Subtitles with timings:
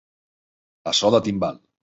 [0.93, 1.63] A so de timbal.